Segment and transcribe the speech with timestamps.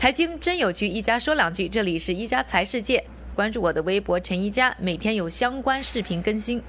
[0.00, 1.68] 财经真有趣，一家说两句。
[1.68, 3.04] 这里是一家财世界，
[3.34, 6.62] 关注我的微博陈一家，每天有相关视频更新。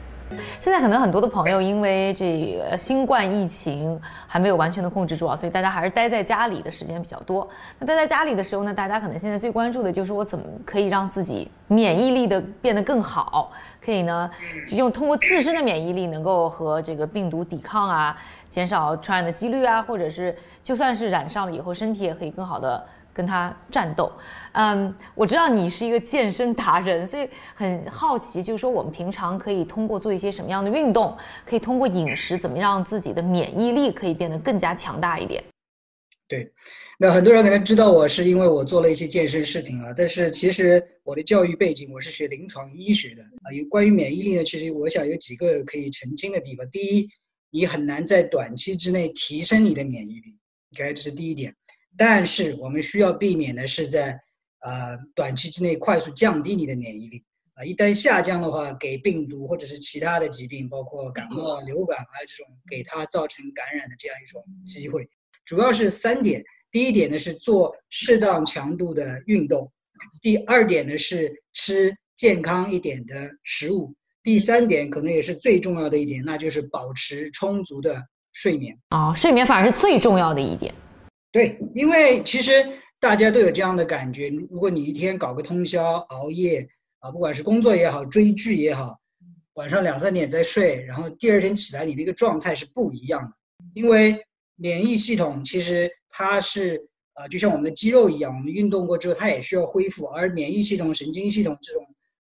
[0.60, 3.98] 现在可能很多的朋友因为这个新冠疫情
[4.28, 7.48] 还没有完全的控制住啊，所以大家还是待在家里的时间比较多。
[7.80, 13.50] 那待在家里的时候呢，大家可能现在最关注的就是我怎么可以让自己免疫力的变得更好，
[13.82, 14.30] 可以呢，
[14.68, 18.18] 就用通过自身的免疫力能够和这个病毒抵抗啊，
[18.50, 22.86] 减少传染的几率啊，或者是就算是染上了以后，身体也可以更好的。
[23.14, 24.12] 跟他战斗，
[24.54, 35.44] 嗯，我知道你是一个健身达人， 所以很好奇，就是说我们平常可以通过做一些什么样的运动，可以通过饮食，怎么让自己的免疫力可以变得更加强大一点？
[36.28, 36.50] 对，
[36.98, 46.66] 那很多人可能知道我是因为我做了一些健身视频啊，但是其实我的教育背景我是学临床医学的啊，有关于免疫力呢，其实我想有几个可以澄清的地方。
[46.70, 47.10] 第一，
[47.50, 50.38] 你很难在短期之内提升你的免疫力
[50.74, 51.54] ，OK，这是第一点。
[52.04, 54.20] 但是我们需要避免的是在
[54.62, 65.08] 呃短期之内快速降低你的免疫力啊，一旦下降的话，给病毒或者是其他的疾病，包括感冒、流感啊这种，给它造成感染的这样一种机会。
[65.46, 69.68] 主要是三点：第一点呢是做适当强度的运动；
[70.24, 73.94] 第二点呢是吃健康一点的食物；
[74.24, 78.02] 第三点可能也是最重要的一点，那就是保持充足的
[78.34, 78.76] 睡眠。
[78.90, 80.74] 哦，睡眠反而是最重要的一点。
[81.32, 82.52] 对，因为其实
[83.00, 86.68] 大家都有这样的感觉，如果你一天搞个通宵熬夜
[87.00, 89.00] 啊，不管是工作也好，追剧也好，
[89.54, 93.32] 晚上两三点再睡，然后第二天起来，你那个状态是不一样的。
[93.74, 94.18] 因为
[94.58, 101.82] 免疫系统其实它是啊，就像我们的肌肉一样，我们运动过之后它也需要恢复，而免疫系统、神经系统这种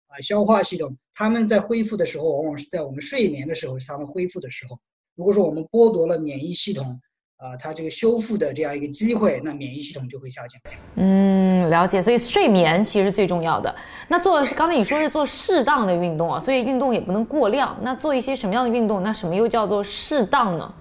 [0.08, 4.78] 啊消化系统，他们在恢复的时候，往往是在我们睡眠的时候是他们恢复的时候。
[5.16, 7.00] 如果说我们剥夺了免疫系统，
[7.38, 10.60] 啊，它这个修复的这样一个机会，那免疫系统就会下降。
[10.96, 12.02] 嗯，了解。
[12.02, 13.74] 所以睡眠其实最重要的。
[14.08, 17.78] 那做刚才你说是做适当的运动啊，所以运动也不能过量。
[17.80, 19.02] 那做一些什么样的运动？
[19.02, 20.74] 那什么又叫做适当呢？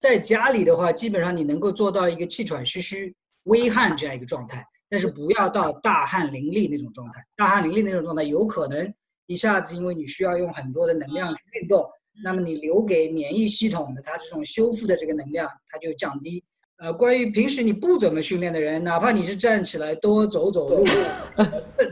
[0.00, 7.24] 在家里的话，基本上你能够做到一个气喘吁吁、微汗这样一个状态，但是不要到大汗淋漓那种状态。
[7.36, 8.92] 大汗淋漓那种状态，有可能
[9.26, 11.88] 一下子因为你需要用很多的能量去运动。
[12.22, 16.44] 那么你留给免疫系统的它这种修复的这个能量，它就降低。
[16.76, 20.84] 呃，关于平时你不怎么训练的人，哪怕你是站起来多走走路，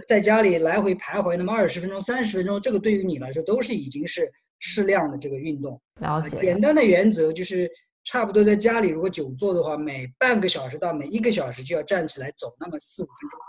[0.06, 5.80] 在家里来回徘徊那么二十分钟、三十分钟，这个对于你来说都是已经是适量的这个运动。
[6.00, 6.38] 了解。
[6.40, 7.70] 简单的原则就是，
[8.04, 13.40] 差不多在家里如果久坐的话，每半个小时到每一个小时就要站起来走那么四五分钟。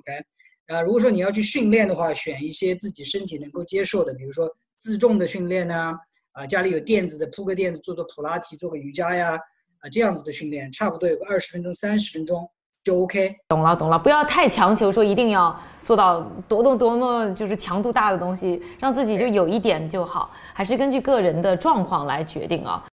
[0.00, 0.24] OK。
[0.66, 5.94] 啊，如果说你要去训练的话，选一些自己身体能够接受的，比如说自重的训练呢。
[6.34, 9.38] 啊，家里有垫子的，铺个垫子，做做普拉提，做个瑜伽呀，
[9.78, 12.48] 啊，这样子的训练，差不多有个二十分钟、三十分钟
[12.82, 13.36] 就 OK。
[13.48, 22.84] 懂了，懂了，不要太强求，说一定要做到多多多么就是强度大的东西，让自己就有一点就好，还是根据个人的状况来决定啊。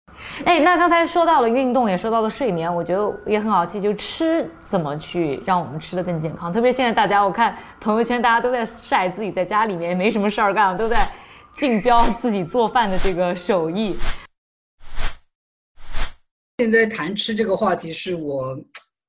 [0.45, 6.53] 哎，那刚才说到了运动，也说到了睡眠，我觉得也很好奇，就吃怎么去让我们吃的更健康？
[6.53, 11.09] 特别现在大家，我看朋友圈大家都在晒自己在家里面没什么事儿干，都在。
[11.55, 13.97] 竞标自己做饭的这个手艺。
[16.59, 18.59] 现在谈吃这个话题，是我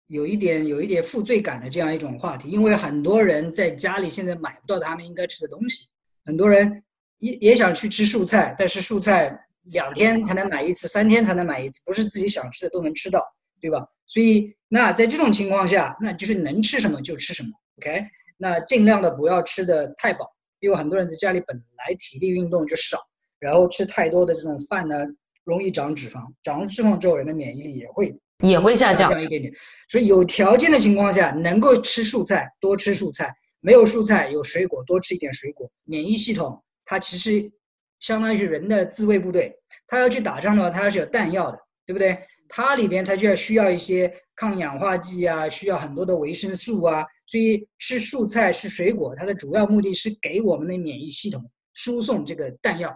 [0.07, 5.87] 有一点有一点负罪感的这样一种话题，因为很多人在家里现在买不到他们应该吃的东西，
[6.25, 6.83] 很多人
[7.19, 13.21] 也也想去吃素菜，但是素菜两天才能买一次，三天才能买一次，不是自己想吃的都能吃到，
[13.59, 13.85] 对吧？
[14.07, 18.05] 所以那在这种情况下，那就是能吃什么就吃什么，OK？
[18.37, 20.33] 那尽量的不要吃的太饱。
[20.61, 22.97] 因为很多人在家里本来体力运动就少，
[23.39, 24.95] 然后吃太多的这种饭呢，
[25.43, 29.53] 容易长脂肪，长了脂肪之后，人的免疫力也会也会下降一点点。
[29.89, 35.69] 所以有条件的情况下，能够吃蔬菜多吃蔬菜，没有蔬菜有水果多吃一点水果。
[35.83, 37.51] 免疫系统它其实
[37.99, 39.53] 相当于是人的自卫部队，
[39.87, 42.17] 它要去打仗的话，它是有弹药的，对不对？
[42.53, 47.05] 它里边它就要需要一些抗氧化剂啊，需要很多的维生素啊。
[47.25, 51.41] 所以吃蔬菜吃水果，它的主要目的是给我们的免疫系统
[51.73, 52.93] 输送这个弹药。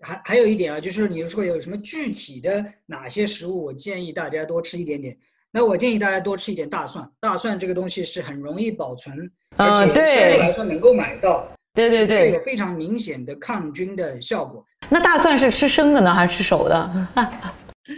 [0.00, 5.16] 还还有一点啊，就是你说有什么具体的哪些食物，我建议大家多吃一点点。
[5.52, 9.16] 那我建议大家多吃一点大蒜，大蒜这个东西是很容易保存，
[9.56, 11.48] 而且相对来说能够买到。
[11.72, 14.64] 对对对，有非常明显的抗菌的效果。
[14.88, 17.08] 那大蒜是吃生的呢，还是吃熟的？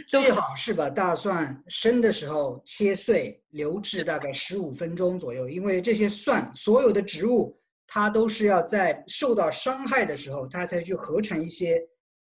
[0.09, 5.47] 最好是把大蒜生的时候切碎，留置大概十五分钟左右。
[5.47, 7.55] 因为这些蒜，所有的植物
[7.87, 11.77] 它都是要在受到伤害的时候，它才去合成一些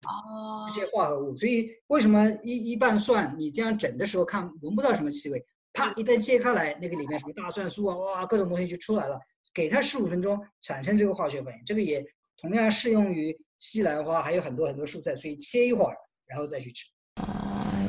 [0.05, 1.37] 哦一些化合物。
[1.37, 5.45] 所以为什么一一瓣蒜你这样整的时候看闻不到什么气味？
[5.75, 9.21] 啪一旦切开来，那个里面什么大蒜素啊，哇，各种东西就出来了。
[9.53, 12.03] 给它十五分钟产生这个化学反应，这个也
[12.39, 15.95] 同样适用于西兰花，还有很多很多蔬菜，所以切一会儿，
[16.27, 16.87] 然后再去吃。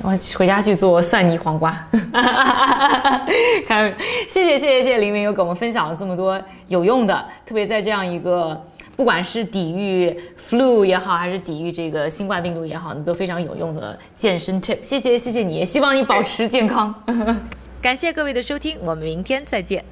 [0.06, 1.76] 我回家去做蒜泥黄瓜。
[3.66, 3.92] 看，
[4.28, 8.64] 谢谢谢谢谢谢林林又给我们分享了这么多有用的，特别在这样一个
[8.96, 10.16] 不管是抵御
[10.50, 14.78] flu 也好，还是抵御这个新冠病毒也好，你都非常有用的健身 tip。
[14.84, 16.94] 谢谢谢谢你，希望你保持健康。
[17.82, 19.84] 感谢各位的收听，我们明天再见。